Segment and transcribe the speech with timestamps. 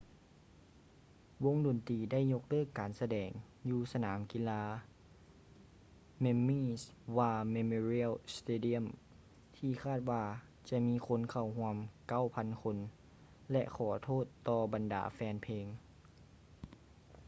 [1.45, 3.31] ວົງດົນຕີໄດ້ຍົກເລີກການສະແດງ
[3.69, 4.63] ຢູ່ສະໜາມກິລາ
[6.23, 6.81] memi's
[7.15, 8.85] war memorial stadium
[9.57, 10.23] ທີ່ຄາດວ່າ
[10.69, 11.75] ຈະມີຄົນເຂົ້າຮ່ວມ
[12.19, 12.77] 9,000 ຄົນ
[13.51, 15.65] ແລະ ຂໍໂທດຕໍ່ບັນດາແຟນເພງ